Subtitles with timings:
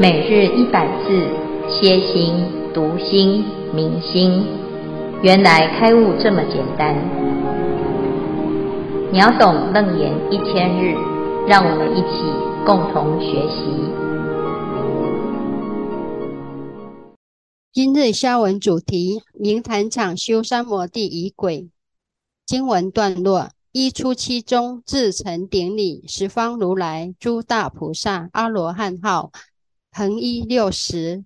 [0.00, 1.26] 每日一百字，
[1.68, 2.32] 歇心、
[2.72, 4.44] 读心、明心，
[5.24, 6.94] 原来开悟这么简单。
[9.10, 10.94] 秒懂楞严一千日，
[11.48, 12.22] 让我们一起
[12.64, 13.64] 共同学习。
[17.72, 21.70] 今日消文主题：明坛场修三摩地仪轨。
[22.46, 29.32] 经文段落：一初七宗至成顶礼十方如来、诸大菩萨、阿罗汉号。
[29.90, 31.24] 恒一六十，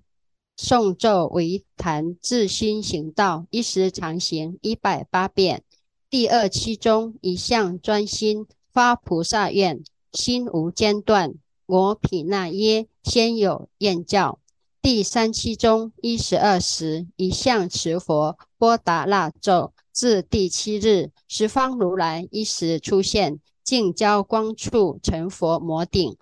[0.57, 5.63] 诵咒为坛至心行道，一时常行一百八遍。
[6.09, 11.35] 第二七中一向专心发菩萨愿，心无间断。
[11.67, 14.39] 我毗那耶先有愿教。
[14.81, 26.17] 第三七中一十二时一向持佛波达那咒，至第七日十方如来一时出现，净交光处成佛摩顶。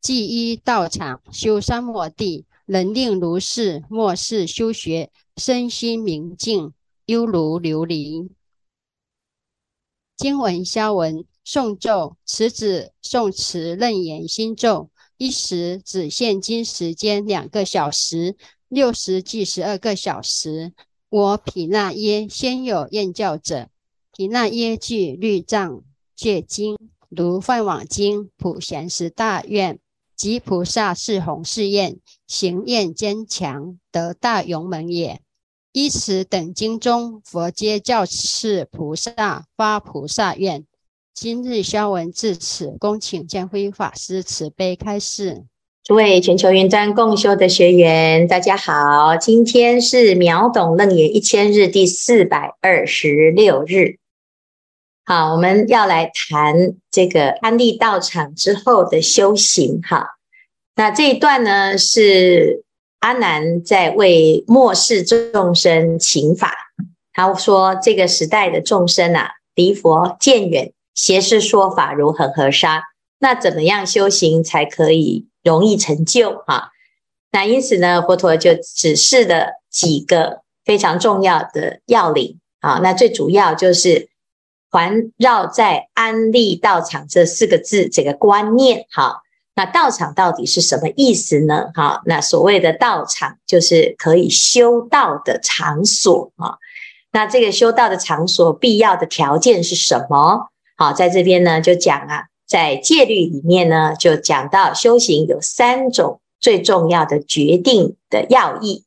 [0.00, 6.72] 即依道场修三摩地，能令如是末世修学，身心明净，
[7.04, 8.30] 犹如琉璃。
[10.16, 18.36] 经文消文诵咒，此指诵持楞严心咒，一时只现今时间两个小时，
[18.68, 20.72] 六时即十二个小时。
[21.08, 23.68] 我毗那耶先有厌教者，
[24.16, 25.82] 毗那耶具律藏
[26.14, 26.78] 戒经，
[27.08, 29.78] 如梵网经、普贤十大愿。
[30.20, 35.18] 及菩萨是弘誓愿，行愿坚强，得大勇猛也。
[35.72, 40.66] 依此等经中，佛皆教示菩萨发菩萨愿。
[41.14, 45.46] 今日消文至此，恭请见辉法师慈悲开示。
[45.82, 53.96] 诸位全球云端共修的学员，大家好，今天是秒懂楞严一千日第四百二十六日。
[55.06, 59.80] 好，我们要来谈这个安利道场之后的修行。
[59.82, 60.06] 哈，
[60.80, 62.64] 那这一段呢，是
[63.00, 66.54] 阿难在为末世众生请法。
[67.12, 72.84] 他说，这个时代的众生啊，离佛渐远，邪视说法如恒河沙。
[73.18, 76.38] 那怎么样修行才可以容易成就？
[76.46, 76.70] 哈，
[77.30, 82.40] 那因此呢，佛陀就指示了几个非常重要的要领。
[82.60, 84.08] 啊，那最主要就是。
[84.72, 89.20] 环绕在安立道场这四个字这个观念，好，
[89.60, 91.66] 那道场到底是什么意思呢？
[91.74, 96.56] 好，那所谓的道场就是可以修道的场所啊。
[97.12, 100.48] 那这个修道的场所必要的条件是什么？
[100.78, 108.84] 好，在这边呢就讲啊，在戒律里面呢就讲到修行有三种最重要的决定的要义，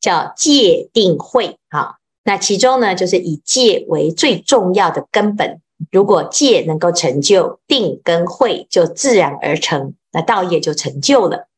[0.00, 1.96] 叫戒定慧，好。
[2.24, 5.60] 那其中呢，就是以戒为最重要的根本。
[5.90, 11.48] 如果戒能够成就，定跟慧就自然而成，那道业就成就了。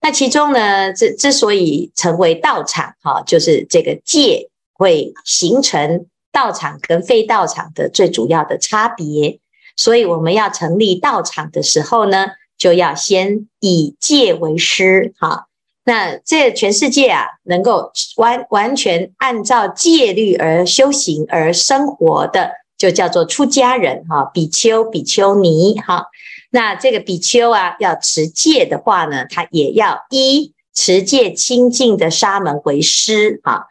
[0.00, 9.40] 那其中呢，之之所以成为道场，哈，就是这个戒会形成道场跟非道场的最主要的差别。
[9.76, 15.46] 所以我们要成立道场的时候呢，就要先以戒为师，哈。
[15.84, 26.06] 那这全世界啊，能够完完全按照戒律而修行而生活的，就叫做出家人哈，比丘、比丘尼哈。
[26.50, 33.66] 那这个比丘啊，要持戒的话呢，他也要一持戒清净的沙门为师哈。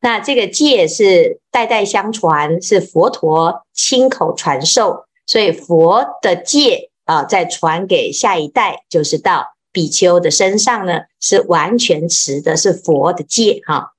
[0.00, 9.48] 那这个戒是代代相传，是佛陀亲口传授，所以佛的戒啊，再传给下一代，就是到。
[9.74, 13.94] 比丘的身上呢，是完全持的是佛的戒哈。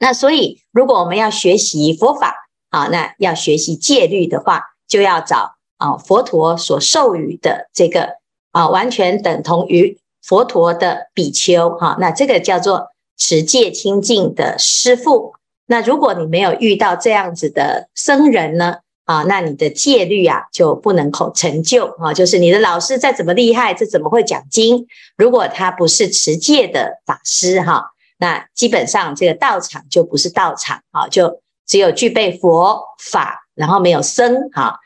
[0.00, 2.39] 那所以，如果我们要学习佛法
[2.70, 8.16] 啊，那要学习戒律的话，就要找啊佛陀所授予的这个
[8.52, 11.96] 啊，完全等同于佛陀的比丘哈。
[12.00, 15.34] 那这个叫做持戒清净的师父。
[15.66, 18.76] 那如果你没有遇到这样子的僧人呢？
[19.06, 24.86] 啊，那你的戒律啊就不能够成就啊，就是你的老师再怎么厉害，这怎么会讲经？
[25.16, 31.40] 如果他不是持戒的法师哈，那基本上这个道场就不是道场啊，就
[31.70, 34.80] 只有具备佛法，然后没有僧哈。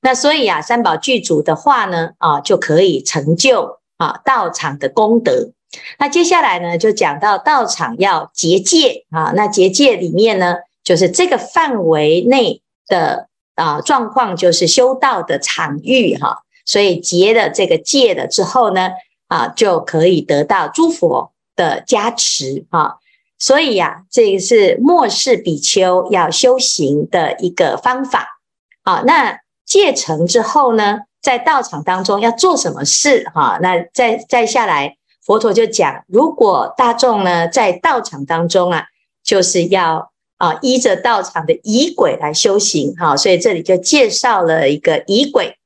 [0.00, 5.50] 那所以啊，三宝具足的话呢，啊就可以成就啊道场的功德。
[5.98, 10.54] 那接下来呢，就讲到道场要结界啊，那结界里面呢，
[10.84, 13.26] 就是这个范围内的。
[13.58, 18.90] 啊，状况就是修道的场域哈，所以结了这个戒了之后呢，
[19.26, 23.00] 啊，就可以得到诸佛的加持哈。
[23.38, 28.40] 所以呀，这个是末世比丘要修行的一个方法。
[28.82, 33.58] 好，那戒成之后呢，在道场当中要做什么事哈？
[33.62, 38.86] 那再再下来，佛陀就讲，如果大众呢在道场当中啊，
[39.22, 45.58] 就是要啊依着道场的仪轨来修行哈，所以这里就介绍了一个仪轨，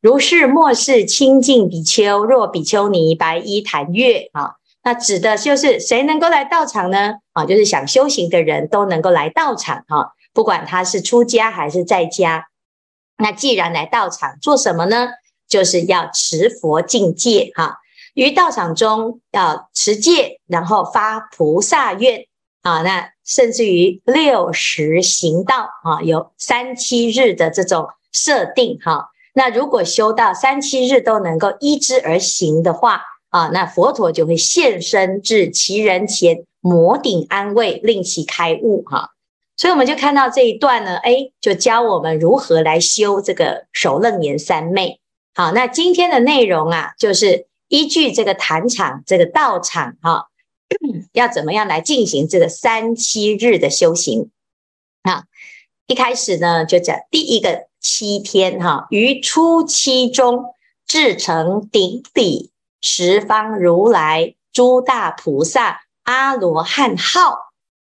[0.00, 4.54] 如是末世清净比丘，若比丘尼白衣檀月啊，
[4.88, 7.16] 那指的就是谁能够来道场呢？
[7.34, 12.46] 啊，就是想修行的人都能够来道场哈，不管他是出家还是在家。
[13.18, 15.08] 那既然来道场做什么呢？
[15.46, 17.80] 就是要持佛净戒哈，
[18.14, 22.24] 于道场中要持戒，然后发菩萨愿
[22.62, 22.80] 啊。
[22.80, 29.10] 那甚至于六十行道啊，有三七日的这种设定哈。
[29.34, 39.10] 那如果修到三七日都能够依之而行的话啊，那佛陀就会现身至其人前，摩顶安慰，令其开悟哈。
[39.56, 45.00] 所以我们就看到这一段呢，哎，就教我们如何来修这个首楞严三昧。
[45.34, 50.28] 好，那今天的内容啊，就是依据这个坛场、这个道场，哈，
[51.12, 54.30] 要怎么样来进行这个三七日的修行？
[55.02, 55.24] 啊，
[55.86, 60.54] 一开始呢，就讲第一个七天，哈，于初七中，
[60.86, 67.38] 至成顶底十方如来、诸大菩萨、阿罗汉号，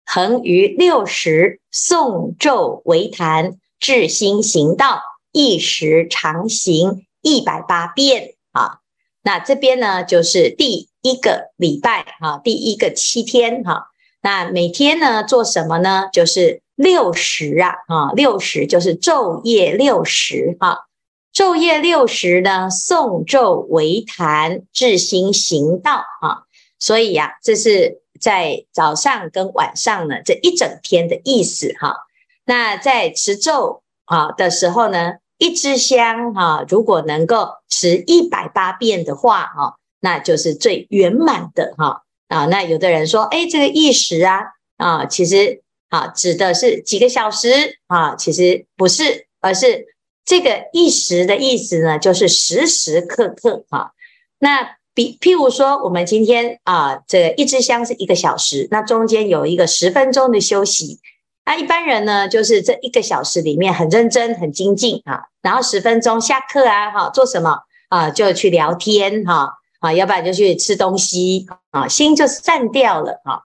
[0.05, 5.03] 恒于六时诵咒为坛，至心行道，
[5.33, 7.07] 一时常行。
[7.25, 8.81] 一百八遍啊，
[9.23, 13.87] 那这边呢，就是第一个礼拜哈，第一个七天哈。
[14.23, 16.09] 那每天呢做什么呢？
[16.13, 20.89] 就是六十啊啊，六十就是昼夜六十哈。
[21.35, 26.45] 昼夜六时呢，诵咒为坛，至心行道啊。
[26.79, 31.97] 所以呀，这是在早上跟晚上呢这一整天的意思哈。
[32.45, 42.47] 那在持咒啊的时候呢，一支香哈，如果能够持一百八遍的话哈，那就是最圆满的哈啊。
[42.47, 44.41] 那有的人说，哎，这个一时啊
[44.77, 49.87] 啊，其实啊指的是几个小时啊，其实不是，而是
[50.25, 53.93] 这个一时的意思呢，就是时时刻刻哈。
[54.39, 61.01] 那比譬如说，我们今天啊，这一支香是一个小时，那中间有一个十分钟的休息。
[61.45, 67.59] 那一般人呢，就是这一个小时里面很认真、很精进啊，然后十分钟下课啊，哈，做什么
[67.89, 68.11] 啊？
[68.11, 73.43] 就去聊天哈，啊，要不然就去吃东西啊，心就散掉了哈。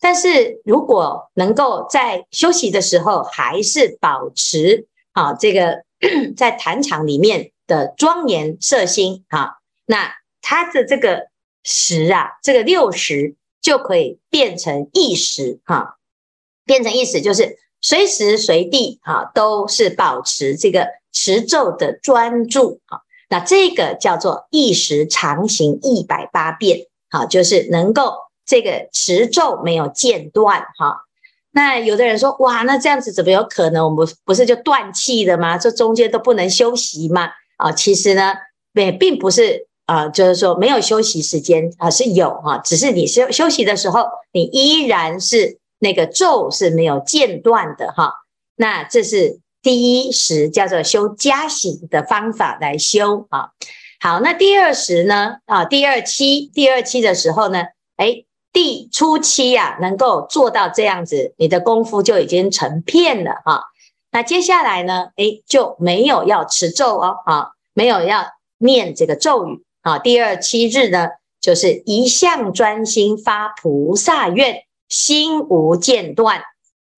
[0.00, 5.82] 但是如果能够在休息的时候，还是保持啊这个
[6.36, 11.28] 在坛场里面的庄严摄心啊，那他的这个
[11.62, 15.96] 时啊，这个六十就可以变成一时哈。
[16.66, 28.14] 变成意思就是随时随地哈都是保持这个持咒的专注啊，那这个叫做一时常行一百八遍哈，就是能够
[28.46, 31.03] 这个持咒没有间断哈。
[31.54, 33.84] 那有的人说哇，那这样子怎么有可能？
[33.84, 35.56] 我们不是就断气了吗？
[35.56, 37.30] 这中间都不能休息吗？
[37.56, 38.34] 啊，其实呢，
[38.74, 45.58] 也并不是啊，就是说没有休息时间啊，是有哈，只是你休休息的时候，你依然是。
[45.80, 48.10] 那个咒是没有间断的哈，
[48.56, 53.50] 那这是第一时叫做修加行的方法来修啊。
[54.00, 55.38] 好，那第二时呢？
[55.44, 57.64] 啊，第二期，第二期的时候呢，
[57.96, 63.64] 哎，第初期呀，能够做到这样子，你的功夫就已经成片了哈。
[64.10, 68.24] 那接下来呢，哎，就没有要持咒哦，啊，没有要
[68.56, 69.98] 念这个咒语啊。
[69.98, 71.08] 第二七日呢，
[71.38, 74.62] 就是一向专心发菩萨愿。
[74.86, 76.42] 心无间断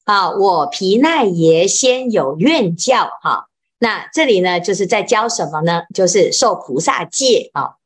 [0.05, 0.31] 啊！
[0.33, 3.47] 我皮奈耶先有愿教哈，
[3.79, 5.85] 那这里呢，就是在教什么呢？
[5.95, 7.77] 就是受菩萨戒啊，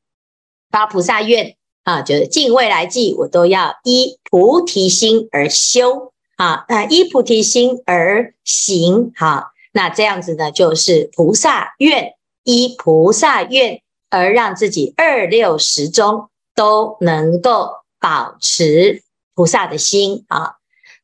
[0.70, 1.54] 发菩萨愿
[1.90, 19.02] 啊，就是尽未来际，我都要依菩提心而修啊，那依菩提心而行哈，那这样子呢，就是菩萨愿，依菩萨愿而让自己二六时中都能够保持。
[19.34, 20.56] 菩萨的心啊，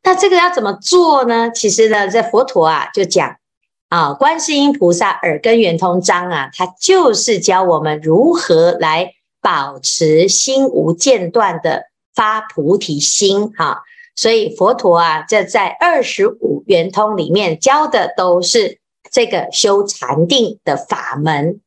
[0.02, 1.50] 那这个要怎么做呢？
[1.50, 3.36] 其实呢，这佛陀啊就讲
[3.88, 9.14] 啊，观世音菩萨耳根圆通章啊，它就是教我们如何来
[9.46, 11.84] 保持心无间断的
[12.16, 13.84] 发菩提心哈。
[14.16, 18.80] 所以佛陀啊，这在二十五圆通里面教的都是
[19.12, 21.60] 这个修禅定的法门。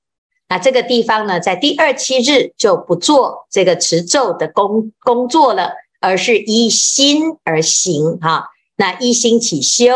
[0.50, 5.72] 那这个地方呢，在第二七日就不做这个持咒的工工作了。
[6.02, 8.46] 而是依心而行哈，
[8.78, 9.92] 那依心起修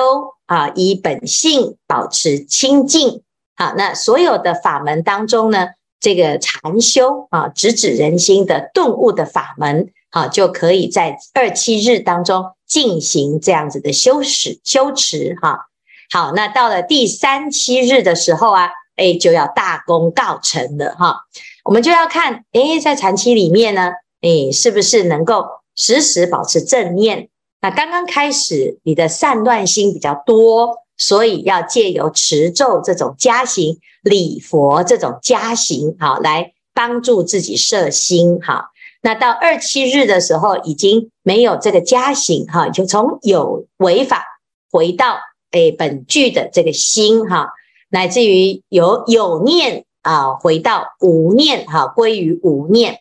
[0.48, 3.22] 啊，依本性保持清净。
[3.56, 5.70] 好，那所有的法门当中呢，
[6.04, 15.68] 这个禅修啊，直指人心的顿悟的法门，啊，就可以在二七日当中进行这样子的修持修持哈。
[16.12, 21.22] 好，那到了第三七日的时候啊，哎，就要大功告成了哈。
[21.64, 25.46] 我们就要看，哎，在禅期里面呢，哎，是不是能够
[25.78, 27.30] 时时保持正念？
[27.62, 38.40] 那刚刚开始，你的散乱心比较多，所以要借由持咒这种加行、礼佛这种加行，好，来帮助自己摄心。
[38.40, 38.70] 哈，
[39.02, 44.24] 那到二七日的时候，已经没有这个加行，哈，就从有为法
[44.72, 45.18] 回到
[45.52, 47.50] 诶本具的这个心，哈，
[47.90, 53.00] 乃至于有有念啊，回到无念，哈，归于无念。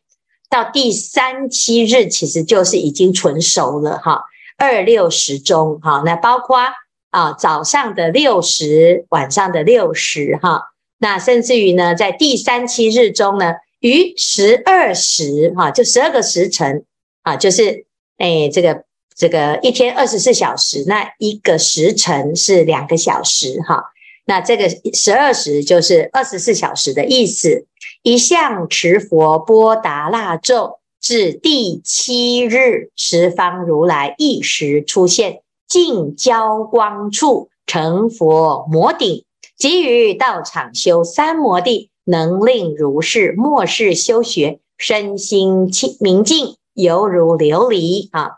[0.51, 4.25] 到第三七日，其实就是已经纯熟了，哈。
[4.59, 6.59] 二六十中，哈，那包括
[7.13, 16.85] 啊早上的六时，晚上的六时，哈，那甚至于呢，在第三七日中呢，于十二时，哈，就十二个时辰，
[17.23, 17.87] 啊，就是
[18.19, 18.83] 哎，这个
[19.15, 23.85] 这个一天二十四小时，那一个时辰是两个小时，哈，
[24.25, 27.67] 那这个十二时就是二十四小时的意思。
[28.03, 30.81] 一向持佛波达腊咒。
[31.01, 35.41] 至第七日，十方如来一时出现，
[35.73, 39.25] 净焦光处成佛摩顶，
[39.57, 48.33] 即于道场修三摩地，能令如是末世修学，身心清明净，犹如琉璃啊。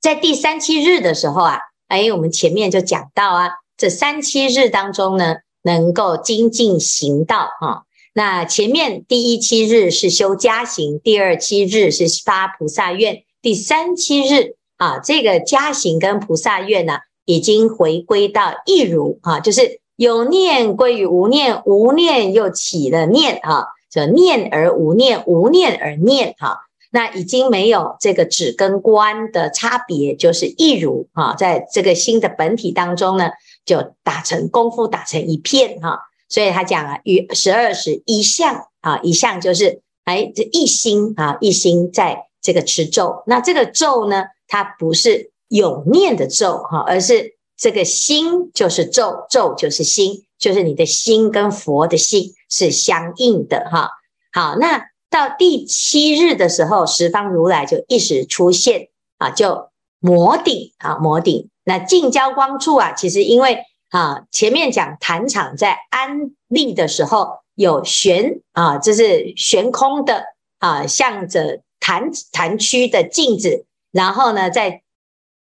[0.00, 7.82] 在第三七日的时候啊，哎，我们前面就讲到啊，这三七日当中呢，能够精进行道啊。
[8.14, 26.58] 那前面第一七日是修家行，第二七日是发菩萨愿，第三七日啊，这个家行跟菩萨愿呢，已经回归到一如啊，就是有念归于无念，无念又起了念啊，就念而无念，无念而念哈，
[26.92, 33.30] 那已经没有这个止跟观的差别，就是一如啊，在这个新的本体当中呢，
[33.64, 35.98] 就打成功夫，打成一片哈。
[36.28, 43.22] 所以他讲啊，与十二时一向啊，一向就是哎，这一心啊，一心在这个持咒。
[43.26, 53.90] 那这个咒呢，它不是有念的咒哈，而是这个心就是咒，咒就是心，就是你的心跟佛的心是相应的哈。
[54.32, 61.50] 好，那到第七日的时候，十方如来就一时出现啊，就摩顶啊，摩顶。
[61.64, 63.64] 那净交光处啊，其实因为。
[63.90, 70.24] 啊，前面讲坛场在安立的时候有悬啊，这是悬空的
[70.58, 74.82] 啊，向着坛坛区的镜子，然后呢，在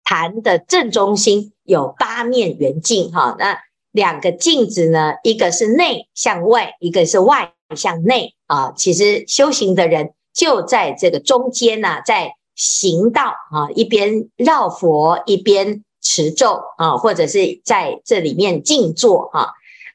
[0.03, 3.58] 坛的正中心有八面圆镜哈，那
[3.91, 8.74] 两个镜子呢，一个是内向外，一个是外向内啊。
[8.75, 15.84] 其实修行的人就在这个中间呢、啊，在行道啊，一边绕佛一边。
[16.03, 19.50] 持咒啊，或者是在这里面静坐啊，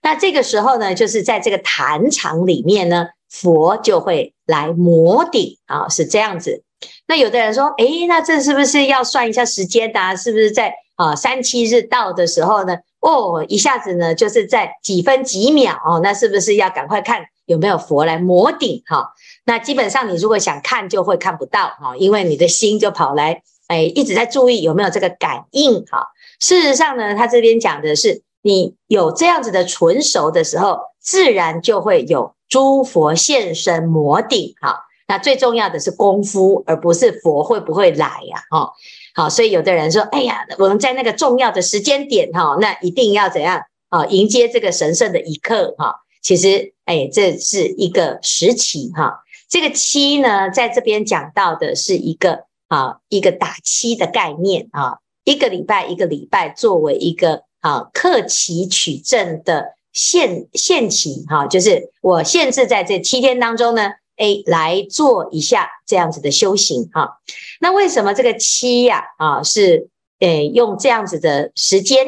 [0.05, 6.63] 那这个时候呢，就是在这个坛场里面呢，佛就会来摩顶啊，是这样子。
[7.07, 10.16] 那有的人说，诶，那这是不是要算一下时间的？
[10.16, 12.76] 是不是在啊三七日到的时候呢？
[13.00, 19.12] 哦，一下子呢，就是在几分几秒哦，那是不是要赶快看有没有佛来摩顶哈？
[19.45, 23.43] 那基本上你如果想看，就会看不到哈，因为你的心就跑来。
[23.69, 26.07] 哎，一直在注意有没有这个感应哈。
[26.38, 34.86] 事实上呢，他这边讲的是，你有这样子的纯熟的时候，自然就会有诸佛现身摩顶哈。
[35.07, 38.43] 那最重要的是功夫，而不是佛会不会来呀？
[38.51, 38.73] 哈，
[39.15, 44.07] 好，所以有的人说，哎呀，我们在那个重要的时间点哈，那一定要怎样啊？
[44.07, 45.97] 迎接这个神圣的一刻哈。
[46.23, 49.21] 其实，哎，这是一个时期哈。
[49.49, 52.47] 这个七呢，在这边讲到的是一个。
[52.69, 67.18] 啊，一个打七的概念啊，一个礼拜一个礼拜作为一个啊克期取证的限限期哈，就是我限制在这七天当中呢，哎，来做一下这样子的修行哈。
[67.61, 69.88] 那为什么这个七呀啊是
[70.20, 72.06] 诶用这样子的时间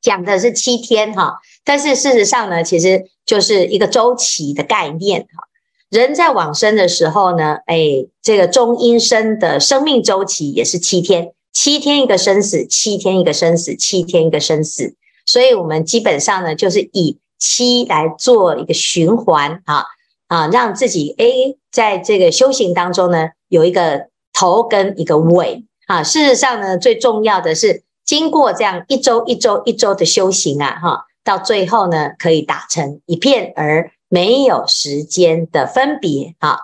[0.00, 1.38] 讲的是七天哈？
[1.64, 5.48] 但是事实上呢，其实就是一个周期的概念哈。
[5.88, 14.94] 人在往生的时候呢，哎，这个中阴身的生命周期也是七天，七天一个生死，七天一个生死，七天一个生死。
[15.24, 19.84] 所以，我们基本上呢，就是以七来做一个循环，啊
[20.28, 21.26] 啊，让自己哎，
[21.70, 26.02] 在这个修行当中呢，有一个头跟一个尾啊。
[26.02, 33.90] 事实上呢，最重要的是经过这样一周一周一周的修行啊，哈，到最后呢，可以打成一片而。
[34.08, 36.60] 没有时间的分别啊。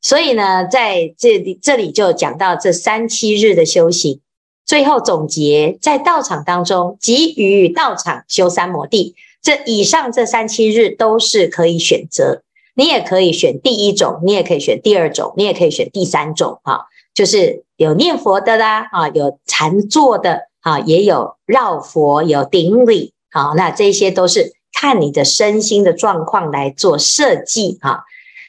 [0.00, 4.20] 所以呢，在这里这里就讲到这三七日的修行，
[4.64, 9.16] 最后总结，在道场当中，即于道场修三摩地。
[9.42, 12.44] 这以上这三七日都是可以选择，
[12.74, 16.80] 你也可以选第一种，你也可以选第二种，你也可以选第三种啊，
[17.14, 28.00] 就是有念佛的啦，啊，有禅坐的啊，也有绕佛，有顶礼，好，那这些都是看你的身心的状况来做设计啊。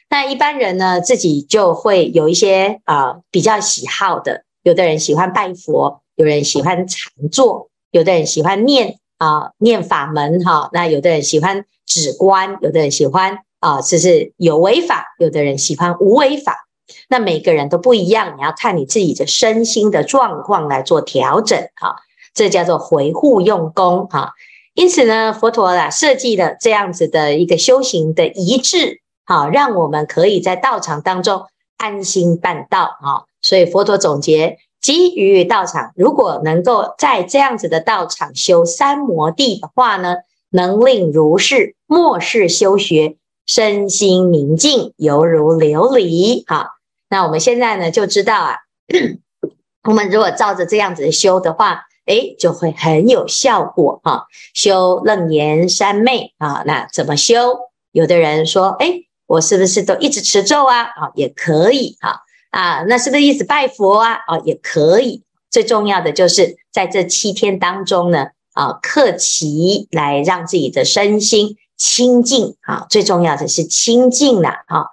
[0.08, 16.68] 那一般人呢，自己就会有一些啊、比较喜好的，有的人喜欢拜佛，有人喜欢禅坐，有的人喜欢念啊、念法门哈，那有的人喜欢止观，有的人喜欢啊就、是有为法，有的人喜欢无为法，
[17.08, 21.96] 那每个人都不一样，你要看你自己的身心的状况来做调整哈，
[22.32, 24.34] 这叫做回护用功哈。
[24.74, 29.00] 因此呢，佛陀啦设计了这样子的一个修行的仪制。
[29.24, 31.46] 好，让我们可以在道场当中
[31.78, 33.26] 安心办道啊！
[33.42, 40.14] 所以佛陀总结，基于道场，如果能够在这样子的道场修三摩地的话呢，
[40.50, 46.44] 能令如是末世修学，身心宁静，犹如琉璃。
[46.46, 46.70] 好，
[47.08, 48.56] 那我们现在呢就知道啊，
[49.88, 54.26] 我们如果照着这样子修的话，诶，就会很有效果哈。
[54.54, 57.58] 修楞严三昧啊，那怎么修？
[57.92, 59.02] 有的人说，诶。
[59.28, 60.82] 我是不是都一直持咒啊？
[60.82, 64.12] 啊，也可以哈啊，那是不是一直拜佛啊？
[64.28, 65.24] 啊，也可以。
[65.50, 72.86] 最重要的就是在这七天当中呢，啊，克期来让自己的身心清净啊。
[72.88, 74.86] 最重要的是清净了啊。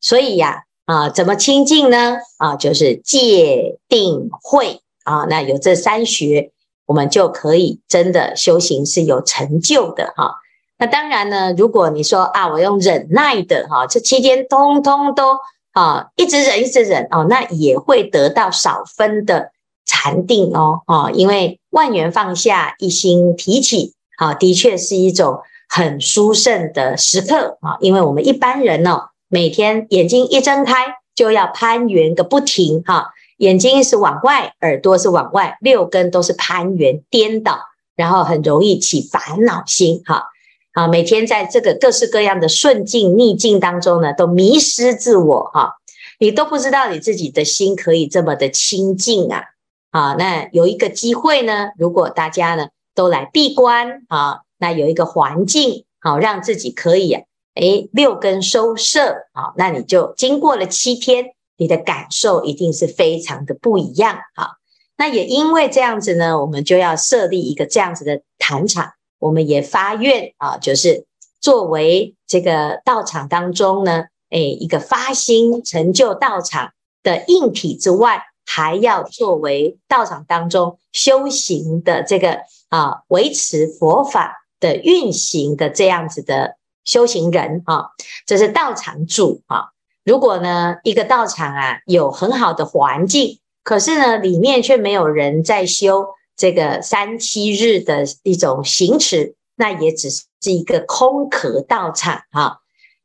[0.00, 2.16] 所以呀，啊，怎么清净呢？
[2.38, 5.26] 啊，就是戒定慧啊。
[5.28, 6.52] 那有这三学，
[6.86, 10.36] 我们就可以真的修行是有成就的哈。
[10.78, 15.36] 那当然呢，如果你说啊，我用忍耐的哈，这七天通通都
[15.72, 19.50] 啊，一直忍一直忍哦，那也会得到少分的
[19.84, 25.40] 禅定哦，哦，因为万缘放下，一心提起，啊，的确是一种
[25.72, 37.60] 很殊胜的时刻啊，因为我们一般人哦，每天眼睛一睁开就要攀缘个不停哈，眼睛是往外，耳朵是往外，六根都是攀缘颠倒，
[37.94, 40.24] 然后很容易起烦恼心哈。
[40.72, 45.74] 啊，每天在这个各式各样的顺境逆境当中呢，都迷失自我哈，
[46.18, 49.44] 你都不知道你自己的心可以这么的清净啊。
[49.92, 57.22] 啊，那有一个机会呢，如果大家呢都来闭关啊，那有一个环境好，让自己可以啊
[57.54, 64.50] 诶六根收摄啊，那你就经过了七天，你的感受一定是非常的不一样啊。
[64.96, 68.92] 那也因为这样子呢，我们就要设立一个这样子的坛场。
[69.18, 71.04] 我们也发愿啊，就是
[71.42, 82.38] 作为这个道场当中呢，诶，一个发心成就道场的硬体之外，还要作为道场当中修行的这个
[82.70, 87.86] 啊，维持佛法的运行的这样子的修行人啊，
[88.26, 89.70] 这是道场主啊。
[90.04, 96.06] 如果呢，一个道场啊有很好的环境，可是呢，里面却没有人在修。
[96.36, 102.60] 这个三七日的一种行持，那也只是一个空壳道场哈。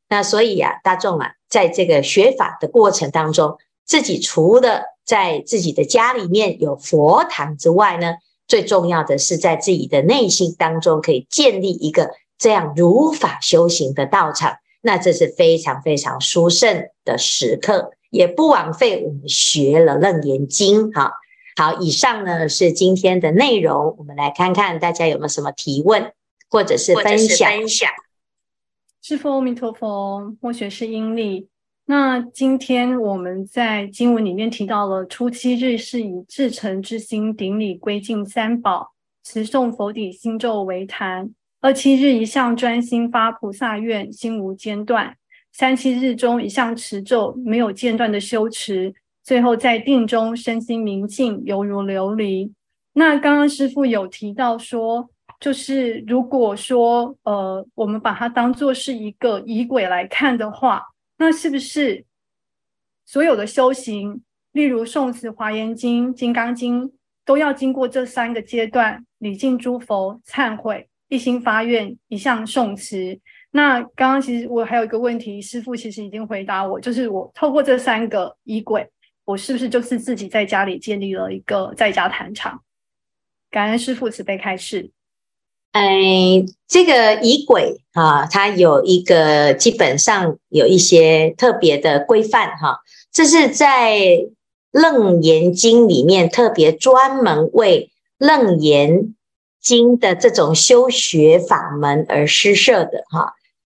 [0.08, 8.14] 那所以、啊，大众啊，在这个学法的过程当中，自己除了在自己的家里面有佛堂之外呢，
[8.48, 14.58] 最重要的是在自己的内心当中可以建立一个这样如法修行的道场。
[14.82, 21.14] 那这是非常非常殊胜的时刻，也不枉费我们学了楞严经哈。
[21.56, 26.12] 好，以上呢是今天的内容，我们来看看大家有没有什么提问
[26.50, 27.50] 或者是分享。
[27.50, 27.90] 分享。
[29.02, 31.48] 师父阿弥陀佛，末学是英利。
[31.88, 38.94] 那今天我们在经文里面提到了，初七日是以至诚之心顶礼归敬三宝，
[39.24, 41.28] 持诵佛底心咒为坛；
[41.62, 45.14] 二七日一向专心发菩萨愿，心无间断；
[45.52, 48.92] 三七日中一向持咒，没有间断的修持。
[49.24, 52.52] 最后在定中身心明净，犹如琉璃。
[52.94, 55.08] 那刚刚师父有提到说，
[55.40, 60.82] 就是如果说呃，我们把它当做是一个仪轨来看的话，
[61.18, 62.06] 那是不是
[63.06, 66.92] 所有的修行，例如诵持华严经、金刚经，
[67.24, 73.20] 都要经过这三个阶段：礼敬诸佛、忏悔、一心发愿、一向诵持。
[73.52, 78.90] 那刚刚其实我还有一个问题，师父其实已经回答我，就是我透过这三个仪轨。
[79.24, 82.62] 我是不是就是自己在家里建立了一个在家坛场？
[83.50, 84.92] 感恩师父慈悲开示。
[85.76, 92.80] 哎，这个仪轨啊，它有一个基本上有一些特别的规范哈，
[93.12, 93.98] 这是在
[94.72, 99.14] 《楞严经》里面特别专门为楞严
[99.62, 103.34] 经的这种修学法门而施设的哈。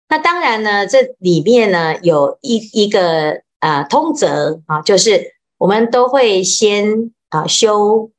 [0.08, 8.10] 那当然呢，这里面呢有一一个啊通则啊，就是我们都会先啊修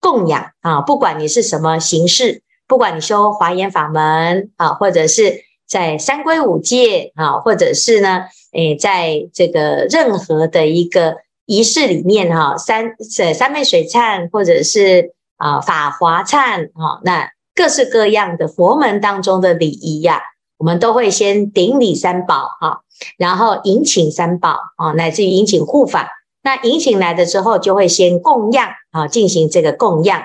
[0.00, 2.42] 供养啊，不管你是什么形式。
[2.68, 20.20] 不管你修华严法门啊，或者是在三皈五戒啊，或者是呢，诶，在这个任何的一个仪式里面哈，三呃三昧水忏，或者是啊法华忏啊，那各式各样的佛门当中的礼仪呀，
[20.58, 22.82] 我们都会先顶礼三宝哈，
[23.16, 26.10] 然后迎请三宝啊，乃至于迎请护法。
[26.42, 30.22] 那迎请来的之后，就会先供养啊，进行这个供养。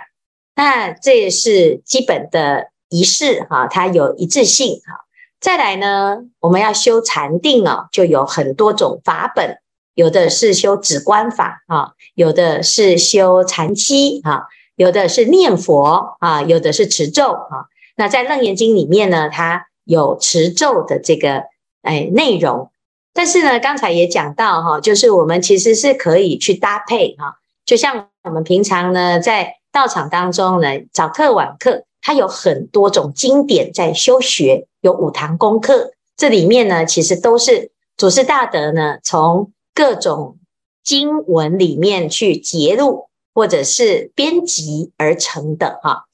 [0.55, 5.05] 那这也是基本的仪式哈，它有一致性哈。
[5.39, 9.57] 再来呢，我们要修禅定啊，就有很多种法本，
[9.95, 14.43] 有的是修止观法啊，有的是修禅七啊，
[14.75, 17.65] 有的是念佛啊，有的是持咒啊。
[17.95, 21.45] 那在《楞严经》里面呢，它有持咒的这个
[21.81, 22.69] 哎内容，
[23.11, 29.55] 但是呢，刚才也讲到哈，就是我们其实是可以去搭配哈，就像我们平常呢在。
[29.73, 40.37] 道场当中呢，早课晚课，它有很多种经典在修学，有五堂功课，这里面呢，其实都是祖师大德呢，从各种
[40.83, 46.05] 经文里面去节录或者是编辑而成的哈。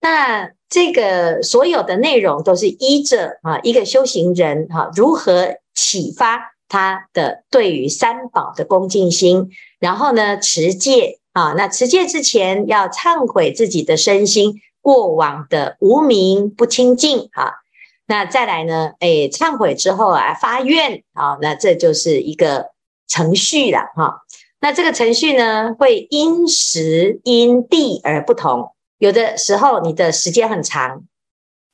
[0.00, 11.18] 那这个所有的内容都是依着啊一个修行人哈如何启发他的对于三宝的恭敬心，然后呢持戒。
[11.36, 17.52] 啊，那持戒之前要忏悔自己的身心过往的无明不清净啊。
[18.06, 18.92] 那再来呢？
[19.00, 22.70] 哎，忏悔之后啊，发愿啊，那这就是一个
[23.06, 24.22] 程序了哈。
[24.60, 28.72] 那这个程序呢，会因时因地而不同。
[28.96, 31.02] 有的时候你的时间很长，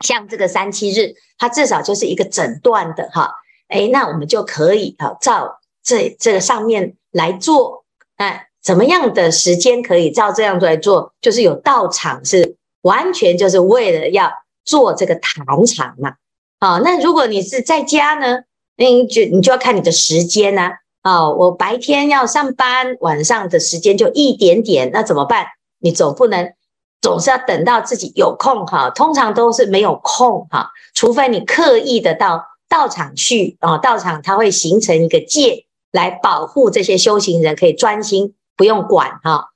[0.01, 3.33] 像这个三七日，它至少就是一个整段的哈。
[3.68, 7.85] 哎，那我们就可以啊，照这这个上面来做，
[8.16, 8.48] 哎。
[8.62, 11.12] 怎么样的时间可以照这样来做？
[11.20, 14.31] 就是有道场，是完全就是为了要
[14.64, 16.14] 做这个坛场嘛。
[16.61, 18.44] 好，那如果你是在家呢，
[18.77, 20.70] 那你就你就要看你的时间呢。
[21.03, 25.46] 啊，我白天要上班，晚上的时间就一点点，那怎么办？
[25.81, 26.53] 你总不能
[27.01, 28.88] 总是要等到自己有空哈。
[28.90, 38.35] 通常都是没有空哈，除非你刻意的到道场去啊，道场它会形成一个界来保护这些修行人可以专心。
[38.62, 39.48] 不用管哈，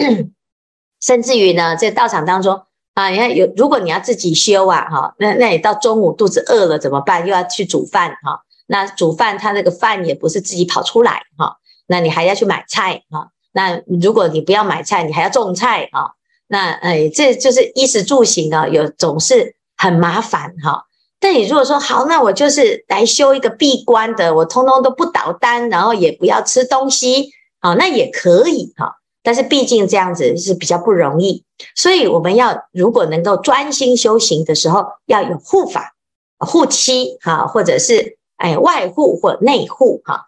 [1.02, 2.62] 甚至于呢，在道场当中
[2.94, 7.20] 啊，你看有，如果你要自己修啊，哈，那那你到中午肚子饿了怎么办？
[7.20, 16.14] 又要去煮饭哈，那煮饭他那个饭也不是自己跑出来哈，那你还要去买菜哈，那如果你不要买菜，你还要种菜哈，
[16.46, 20.84] 那哎，这就是衣食住行啊，有总是很麻烦哈。
[21.20, 27.30] 但你如果说好，那我就是来修一个闭关的，我通通都不倒单，然后也不要吃东西。
[27.62, 31.44] 好，那也可以哈，但是毕竟这样子是比较不容易，
[31.76, 35.94] 所以我们要如果能够专心修行的时候，要有护法、
[36.38, 40.26] 护妻哈，或者是哎外护或内护哈。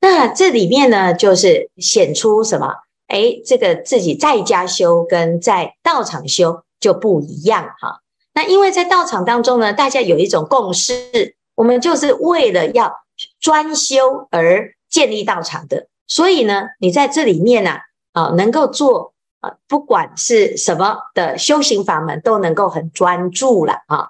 [0.00, 2.72] 那这里面呢，就是显出什么？
[3.08, 8.00] 哎，这个自己在家修跟在道场修就不一样哈。
[8.32, 12.92] 那因为在道场当中呢，大家有一种共识，我们就是为了要
[13.40, 15.88] 专修而建立道场的。
[16.06, 17.78] 所以呢，你在这里面呢，
[18.12, 24.08] 啊，能够做啊，不管是什么的修行法门，都能够很专注了啊。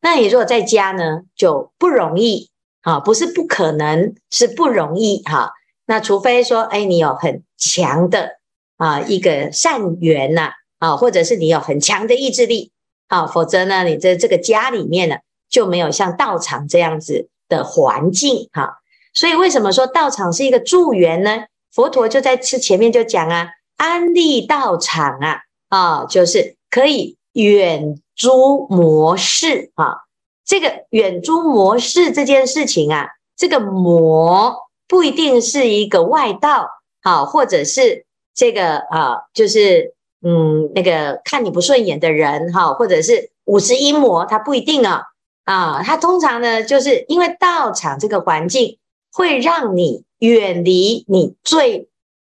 [0.00, 2.50] 那你如果在家呢，就不容易
[2.82, 5.52] 啊，不是不可能，是不容易哈。
[5.86, 8.38] 那除非说，哎，你有很强的
[8.76, 12.72] 啊一个善缘呐，啊，或者是你有很强的意志力，
[13.08, 15.16] 啊，否则呢，你在这个家里面呢，
[15.48, 18.81] 就没有像道场这样子的环境哈。
[19.14, 21.44] 所以为什么说道场是一个助缘呢？
[21.70, 29.96] 佛陀就在此前面就讲啊，安利道场啊，啊，就是可以远诸魔事啊。
[30.44, 34.54] 这个远诸魔事这件事情啊，这个魔
[34.88, 36.68] 不一定是一个外道，
[37.02, 45.04] 好，或者是这个啊，就是嗯，那个看你不顺眼的人哈，或者是五十一魔，他不一定啊，
[45.44, 48.78] 啊，他通常呢，就是因为道场这个环境。
[49.12, 51.88] 会让你远离你最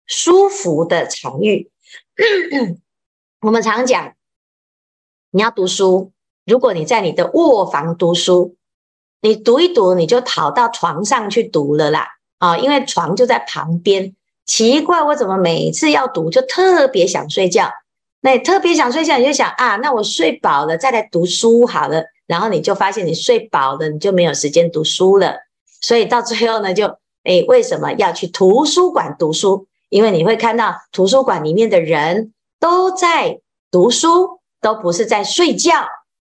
[0.07, 1.69] 舒服的场域。
[3.41, 4.13] 我们常讲，
[5.31, 6.11] 你要读书
[6.45, 8.55] 如果你在你的卧房读书，
[9.21, 12.07] 你读一读，你就跑到床上去读了啦，
[12.39, 14.15] 啊，因为床就在旁边。
[14.45, 17.71] 奇怪，我怎么每次要读就特别想睡觉？
[18.21, 22.03] 那特别想睡觉，你就想啊，那我睡饱了再来读书好了。
[22.25, 25.37] 然后你就发现你睡饱了，你就没有时间读书了。
[25.83, 29.67] 所以到最后呢，就诶，为什么要去图书馆读书？
[29.89, 35.73] 因为你会看到图书馆里面的人都在读书，都不是在睡觉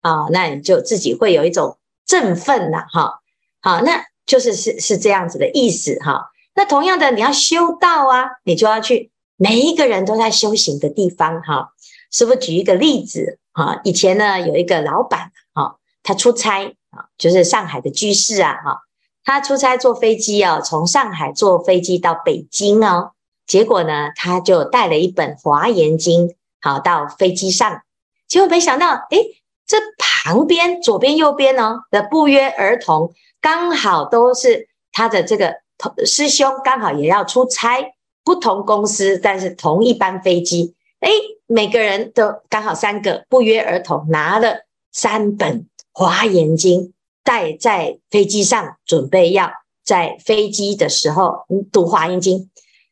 [0.03, 0.27] 啊。
[0.31, 3.21] 那你就自己会有一种振奋呐，哈。
[3.61, 6.31] 好，那就是是是这样子的意思哈。
[6.55, 11.71] 那同样的，你要修道啊，你就要去每一个人都在修行的地方哈。
[12.11, 18.81] 师父举一个例子哈，以前呢有一个老板哈，他出差啊，就是上海的居士啊哈，
[19.25, 23.13] 他出差坐飞机啊，从上海坐飞机到北京哦，
[23.47, 26.29] 结果呢他就带了一本《华严经》
[26.61, 27.83] 好到飞机上，
[28.29, 35.63] 结果没想到诶，这旁边左边右边哦的不约而同，刚好都是他的这个。
[36.07, 41.11] 师兄刚好也要出差，不同公司，但是同一班飞机，诶，
[41.47, 44.59] 每个人都刚好三个，不约而同拿了
[44.93, 46.81] 三本《华严经》，
[47.25, 49.51] 带在飞机上，准备要
[49.85, 52.39] 在飞机的时候读《华严经》。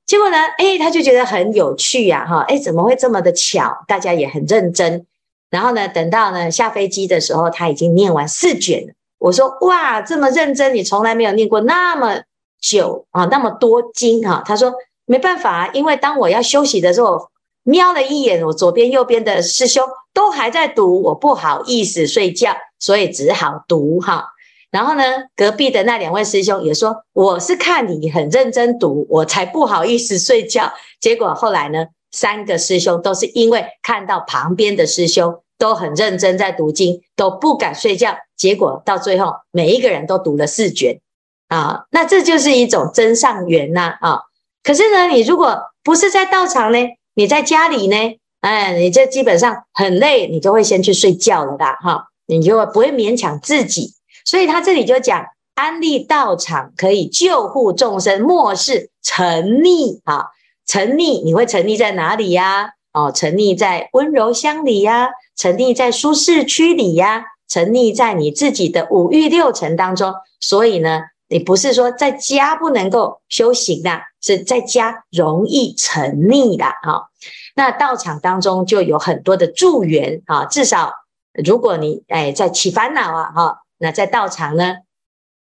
[0.06, 3.84] 结果呢，诶，他就觉得很有趣呀，哈，诶，怎么会这么的巧？
[3.86, 5.06] 大家也很认真。
[5.50, 8.92] 然后呢，等到呢下飞机的时候，他已经念完四卷了。
[9.18, 12.22] 我说，哇，这么认真，你从来没有念过那么。
[12.62, 14.74] 久啊，那么多经哈，他说
[15.06, 17.29] 没办法，因为当我要休息的时候，
[17.62, 24.26] 瞄了一眼，我左边右边的师兄都还在读，我不好意思睡觉，所以只好读哈。
[24.70, 25.02] 然后呢，
[25.34, 30.72] 隔壁的那两位师兄也说，我是看你很认真读，我才不好意思睡觉。
[31.00, 41.00] 结果后来呢，三个师兄都是因为看到旁边的师兄都很认真在读经，都不敢睡觉，结果到最后每一个人都读了四卷。
[41.48, 44.20] 啊，那这就是一种真上缘呐啊！
[44.62, 46.78] 可是呢，你如果不是在道场呢，
[47.14, 47.96] 你在家里呢，
[48.40, 53.92] 哎，你这基本上很累，你就会先去睡觉了啦，哈，你就不会勉强自己。
[54.24, 60.26] 所以他这里就讲，安利道场可以救护众生，莫使沉溺啊！
[60.66, 62.70] 沉溺，你会沉溺在哪里呀？
[62.92, 70.14] 哦，沉溺在温柔乡里呀，沉溺在舒适区里呀，沉溺在你自己的五欲六尘当中。
[70.40, 71.02] 所以呢。
[71.30, 77.08] 你不是说在家不能够修行的，是在家容易沉溺的哈。
[77.54, 80.92] 那道场当中就有很多的助缘啊，至少
[81.32, 84.78] 如果你哎在起烦恼啊哈，那在道场呢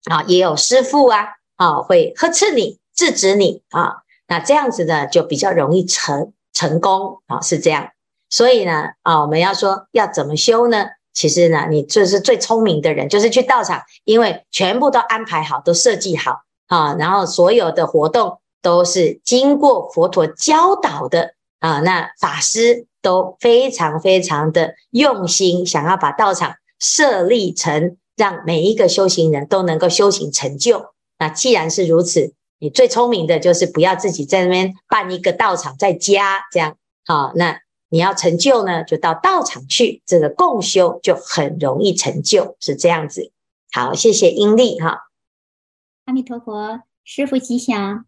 [0.06, 7.90] 啊也有师父啊啊会呵斥你制止你啊，那这样子呢就比较容易成成功啊，是这样。
[8.30, 10.86] 所以呢啊我们要说要怎么修呢？
[11.14, 30.94] 其实呢，你就是最聪明的人，就是去道场，因为全部都安排好，都设计好啊，然后所有的活动都是经过佛陀教导的啊，那法师都非常非常的用心，想要把道场设立成让每一个修行人都能够修行成就。
[31.20, 37.60] 那既然是如此，你最聪明的就是不要自己在那边办一个道场在家这样好，那。
[37.92, 43.34] 你要成就呢，就到道场去，这个共修就很容易成就，是这样子。
[43.70, 45.10] 好，谢谢英丽哈。
[46.06, 48.06] 阿弥陀佛，师傅吉祥。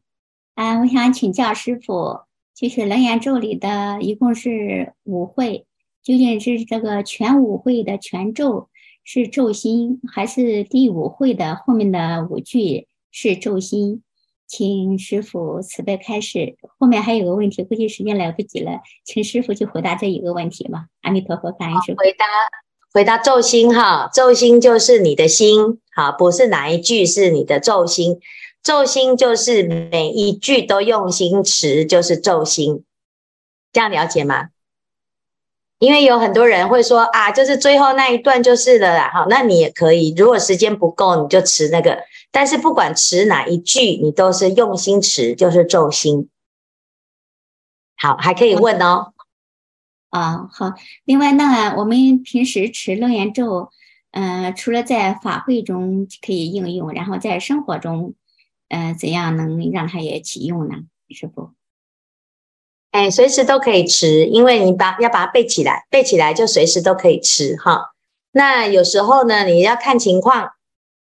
[0.56, 2.22] 啊，我想请教师傅，
[2.56, 5.66] 就是《楞严咒》里的一共是五会，
[6.02, 8.70] 究竟是这个全五会的全咒
[9.04, 14.03] 是咒心，还是第五会的后面的五句是咒心？
[14.56, 16.56] 请师傅慈悲开始。
[16.78, 20.86] 后面还有个问题，估计时间来不及了，请师傅去回答这一个问题吧。
[21.02, 21.98] 阿弥陀佛，感恩师傅。
[21.98, 22.26] 回答
[22.94, 28.20] 回答咒心哈，咒心就是你的心，好，不是哪一句是你的咒心，
[28.62, 32.84] 咒心就是每一句都用心持，就是咒心。
[33.72, 34.50] 这样了解吗？
[35.80, 41.98] 因为有很多人会说啊，就是最后那一段就是了啦，好，那你也可以，如果时间不够，你就持那个。
[42.34, 46.30] 但是不管持哪一句，你都是用心持，就是咒心。
[47.96, 49.14] 好，还可以问哦。
[50.10, 50.74] 啊，好。
[51.06, 53.70] 另外呢，我们平时持楞严咒，
[54.10, 58.16] 嗯、呃，除了在法会中可以应用，然后在生活中，
[58.70, 60.74] 嗯、呃，怎样能让它也起用呢？
[61.10, 61.52] 师父？
[62.90, 67.94] 哎，随时都可以持，因为你把要把它背起来，背起来就随时都可以持哈。
[68.32, 70.54] 那有时候呢，你要看情况。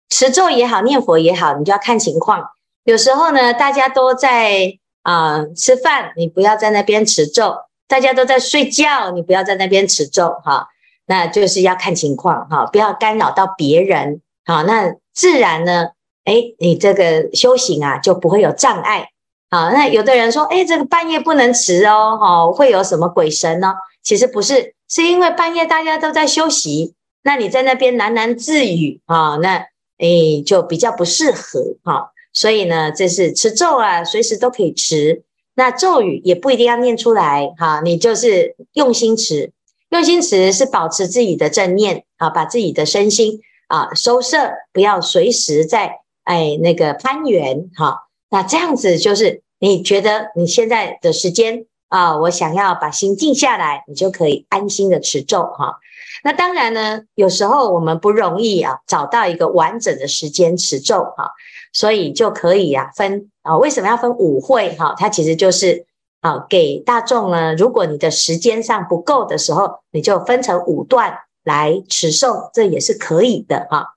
[0.09, 2.49] 持咒也好，念佛也好，你就要看情况。
[2.83, 10.67] 有时候呢，大家都在啊、吃饭，你不要在那边持咒；大家都在睡觉，你不要在那边持咒哈。
[11.05, 14.21] 那就是要看情况哈，不要干扰到别人。
[14.45, 15.89] 好，那自然呢，
[16.25, 19.09] 诶，你这个修行啊就不会有障碍。
[19.49, 23.73] 好，那有的人说，诶，这个半夜不能持哦，哈，会有什么鬼神呢？
[24.03, 26.93] 其实不是，是因为半夜大家都在休息，
[27.23, 29.65] 那你在那边喃喃自语啊，那
[29.97, 32.11] 诶就比较不适合哈。
[32.33, 35.23] 所以呢，这是持咒啊，随时都可以持。
[35.55, 39.51] 那咒语也不一定要念出来哈，你就是用心持，
[39.89, 48.07] 用心持是保持自己的正念啊，把自己的身心啊收摄，不要随时在哎那个攀缘哈。
[48.29, 55.79] 那这样子就是你觉得你现在的时间啊，我想要把心静下来，你就可以安心的持咒哈。
[56.23, 61.31] 那当然呢，有时候我们不容易啊找到一个完整的时间持咒哈。
[61.73, 64.95] 所以就可以、啊，分啊，为什么要分五会哈？
[64.97, 65.85] 它其实就是
[66.21, 73.89] 啊，给大众呢，如果你的时间上不够的时候，你就分成五段来持诵，这也是可以的哈。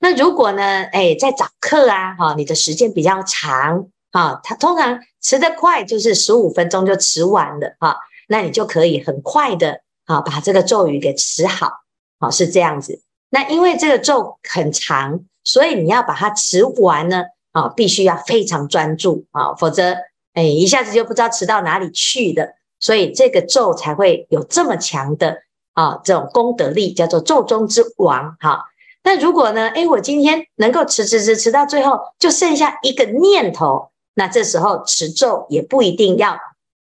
[0.00, 11.70] 那如果呢，哎，在早课啊，哈，你的时间比较长啊，它通常持得快，就是十五分钟就持完了哈，那你就可以很快的啊，把这个咒语给持好，
[12.18, 13.02] 好，是这样子。
[13.28, 15.24] 那因为这个咒很长。
[15.48, 19.96] 所以你要把它持完呢，啊，必须要非常专注啊，否则，
[20.34, 22.56] 哎，一下子就不知道持到哪里去的。
[22.80, 25.38] 所以这个咒才会有这么强的
[25.74, 28.64] 啊这种功德力，叫做咒中之王哈。
[29.04, 36.36] 那如果呢，哎，我今天能够持持持持到最后，就剩下一个念头，那这时候持咒也不一定要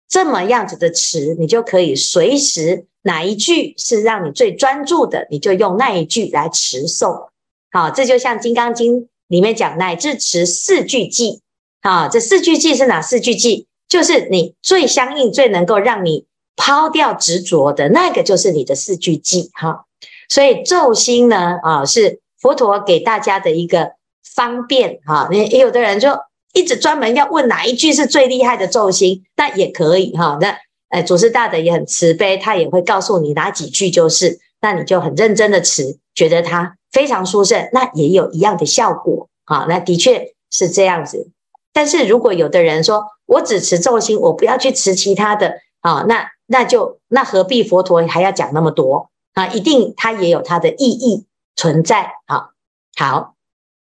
[0.09, 7.29] 这么样子的持，你就可以随时哪一句是让你最专注的，你就用那一句来持诵。
[7.71, 11.41] 好，这就像《金刚经》里面讲，乃至持四句偈。
[11.83, 13.67] 好，这四句偈是哪四句偈？
[13.89, 19.51] 就是你最相应、最能够让你抛掉执着的那个，就是你的四句偈。
[19.53, 19.85] 哈，
[20.29, 23.93] 所以咒心呢，啊，是佛陀给大家的一个
[24.35, 25.01] 方便。
[25.05, 26.11] 哈，你有的人就
[26.53, 30.17] 一直专门要问哪一句是最厉害的咒心，那也可以。
[30.17, 30.57] 哈，那
[30.93, 36.77] 呃，祖师大德也很慈悲，他也会告诉你哪几句就是，那你就很认真的持，觉得他。
[36.93, 41.31] 非常殊胜，那也有一样的效果啊，那的确是这样子。
[41.73, 49.47] 但是如果有的人说我只持咒心，我不要去持其他的啊，那那就那何必佛陀还要讲那么多啊？
[49.47, 51.25] 一定他也有他的意义
[51.57, 52.51] 存在啊。
[52.95, 53.37] 好，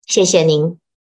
[0.06, 0.78] 谢谢您。